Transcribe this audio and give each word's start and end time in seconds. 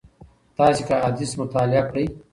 تاسي 0.57 0.81
که 0.87 0.93
احاديث 0.97 1.31
مطالعه 1.41 1.83
کړئ 1.89 2.05